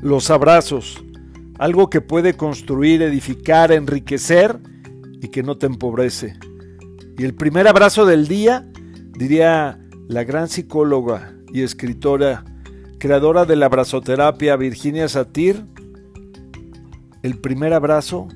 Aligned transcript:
Los 0.00 0.30
abrazos, 0.30 1.02
algo 1.58 1.90
que 1.90 2.00
puede 2.00 2.34
construir, 2.34 3.02
edificar, 3.02 3.72
enriquecer 3.72 4.58
y 5.20 5.28
que 5.28 5.42
no 5.42 5.58
te 5.58 5.66
empobrece. 5.66 6.38
Y 7.18 7.24
el 7.24 7.34
primer 7.34 7.66
abrazo 7.66 8.06
del 8.06 8.28
día, 8.28 8.68
diría 9.12 9.78
la 10.06 10.24
gran 10.24 10.48
psicóloga 10.48 11.34
y 11.52 11.62
escritora, 11.62 12.44
creadora 12.98 13.44
de 13.44 13.56
la 13.56 13.66
abrazoterapia 13.66 14.56
Virginia 14.56 15.08
Satir, 15.08 15.66
el 17.22 17.38
primer 17.38 17.72
abrazo 17.72 18.28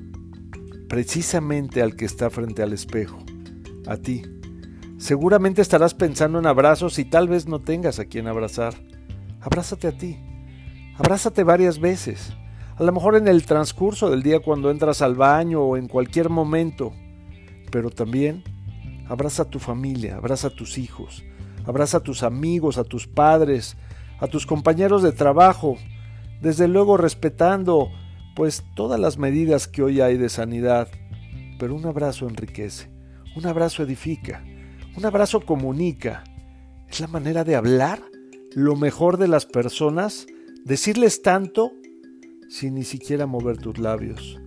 precisamente 0.89 1.81
al 1.81 1.95
que 1.95 2.05
está 2.05 2.29
frente 2.29 2.61
al 2.61 2.73
espejo, 2.73 3.23
a 3.87 3.97
ti. 3.97 4.23
Seguramente 4.97 5.61
estarás 5.61 5.93
pensando 5.93 6.39
en 6.39 6.45
abrazos 6.45 6.99
y 6.99 7.05
tal 7.05 7.27
vez 7.27 7.47
no 7.47 7.59
tengas 7.61 7.99
a 7.99 8.05
quien 8.05 8.27
abrazar. 8.27 8.75
Abrázate 9.41 9.87
a 9.87 9.97
ti. 9.97 10.17
Abrázate 10.97 11.43
varias 11.43 11.79
veces. 11.79 12.33
A 12.75 12.83
lo 12.83 12.91
mejor 12.91 13.15
en 13.15 13.27
el 13.27 13.45
transcurso 13.45 14.09
del 14.09 14.23
día 14.23 14.39
cuando 14.39 14.69
entras 14.69 15.01
al 15.01 15.15
baño 15.15 15.61
o 15.61 15.77
en 15.77 15.87
cualquier 15.87 16.29
momento. 16.29 16.93
Pero 17.71 17.89
también 17.89 18.43
abraza 19.07 19.43
a 19.43 19.49
tu 19.49 19.59
familia, 19.59 20.17
abraza 20.17 20.47
a 20.47 20.55
tus 20.55 20.77
hijos, 20.77 21.23
abraza 21.65 21.97
a 21.97 22.03
tus 22.03 22.23
amigos, 22.23 22.77
a 22.77 22.83
tus 22.83 23.07
padres, 23.07 23.77
a 24.19 24.27
tus 24.27 24.45
compañeros 24.45 25.03
de 25.03 25.11
trabajo, 25.11 25.77
desde 26.41 26.67
luego 26.67 26.97
respetando 26.97 27.89
pues 28.35 28.63
todas 28.75 28.99
las 28.99 29.17
medidas 29.17 29.67
que 29.67 29.83
hoy 29.83 30.01
hay 30.01 30.17
de 30.17 30.29
sanidad. 30.29 30.87
Pero 31.59 31.75
un 31.75 31.85
abrazo 31.85 32.27
enriquece, 32.27 32.89
un 33.35 33.45
abrazo 33.45 33.83
edifica, 33.83 34.43
un 34.95 35.05
abrazo 35.05 35.41
comunica. 35.41 36.23
Es 36.87 36.99
la 36.99 37.07
manera 37.07 37.43
de 37.43 37.55
hablar 37.55 38.01
lo 38.53 38.75
mejor 38.75 39.17
de 39.17 39.27
las 39.27 39.45
personas, 39.45 40.27
decirles 40.65 41.21
tanto 41.21 41.73
sin 42.49 42.75
ni 42.75 42.83
siquiera 42.83 43.25
mover 43.25 43.57
tus 43.57 43.77
labios. 43.77 44.39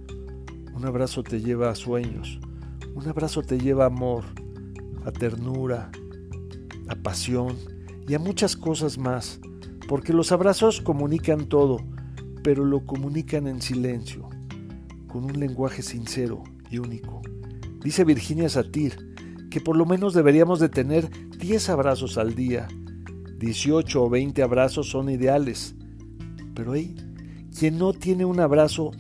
Un 0.74 0.84
abrazo 0.84 1.22
te 1.22 1.40
lleva 1.40 1.70
a 1.70 1.74
sueños, 1.74 2.40
un 2.94 3.06
abrazo 3.08 3.42
te 3.42 3.58
lleva 3.58 3.84
a 3.84 3.88
amor, 3.88 4.24
a 5.04 5.12
ternura, 5.12 5.90
a 6.88 6.94
pasión 6.96 7.56
y 8.08 8.14
a 8.14 8.18
muchas 8.18 8.56
cosas 8.56 8.98
más, 8.98 9.40
porque 9.88 10.12
los 10.12 10.32
abrazos 10.32 10.80
comunican 10.80 11.48
todo, 11.48 11.78
pero 12.42 12.64
lo 12.64 12.86
comunican 12.86 13.46
en 13.46 13.60
silencio, 13.60 14.28
con 15.06 15.24
un 15.24 15.38
lenguaje 15.38 15.82
sincero 15.82 16.42
y 16.70 16.78
único. 16.78 17.22
Dice 17.82 18.04
Virginia 18.04 18.48
Satir 18.48 19.14
que 19.50 19.60
por 19.60 19.76
lo 19.76 19.86
menos 19.86 20.14
deberíamos 20.14 20.60
de 20.60 20.68
tener 20.68 21.08
10 21.38 21.70
abrazos 21.70 22.18
al 22.18 22.34
día. 22.34 22.68
18 23.38 24.02
o 24.02 24.10
20 24.10 24.42
abrazos 24.42 24.88
son 24.88 25.08
ideales. 25.08 25.74
Pero 26.56 26.72
hay 26.72 26.96
quien 27.56 27.78
no 27.78 27.92
tiene 27.92 28.24
un 28.24 28.40
abrazo 28.40 28.90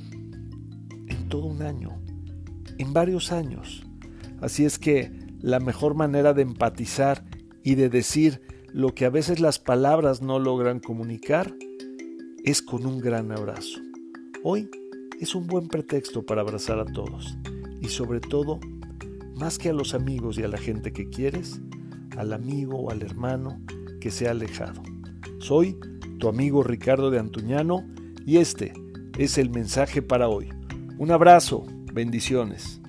en 1.08 1.28
todo 1.28 1.46
un 1.46 1.62
año, 1.62 1.90
en 2.78 2.92
varios 2.92 3.32
años. 3.32 3.84
Así 4.40 4.64
es 4.64 4.78
que 4.78 5.10
la 5.40 5.58
mejor 5.58 5.94
manera 5.94 6.34
de 6.34 6.42
empatizar 6.42 7.24
y 7.64 7.74
de 7.74 7.88
decir 7.88 8.42
lo 8.72 8.94
que 8.94 9.06
a 9.06 9.10
veces 9.10 9.40
las 9.40 9.58
palabras 9.58 10.20
no 10.20 10.38
logran 10.38 10.80
comunicar 10.80 11.54
es 12.44 12.60
con 12.62 12.86
un 12.86 12.98
gran 12.98 13.32
abrazo. 13.32 13.80
Hoy 14.44 14.68
es 15.18 15.34
un 15.34 15.46
buen 15.46 15.68
pretexto 15.68 16.24
para 16.24 16.42
abrazar 16.42 16.78
a 16.78 16.84
todos 16.84 17.38
y 17.80 17.88
sobre 17.88 18.20
todo, 18.20 18.60
más 19.34 19.58
que 19.58 19.70
a 19.70 19.72
los 19.72 19.94
amigos 19.94 20.38
y 20.38 20.42
a 20.42 20.48
la 20.48 20.58
gente 20.58 20.92
que 20.92 21.08
quieres, 21.08 21.60
al 22.16 22.32
amigo 22.34 22.76
o 22.78 22.90
al 22.90 23.02
hermano 23.02 23.60
que 24.00 24.10
se 24.10 24.28
ha 24.28 24.32
alejado. 24.32 24.82
Soy 25.38 25.78
tu 26.18 26.28
amigo 26.28 26.62
Ricardo 26.62 27.10
de 27.10 27.18
Antuñano 27.18 27.86
y 28.24 28.38
este 28.38 28.72
es 29.18 29.38
el 29.38 29.50
mensaje 29.50 30.02
para 30.02 30.28
hoy. 30.28 30.48
Un 30.98 31.10
abrazo, 31.10 31.66
bendiciones. 31.92 32.80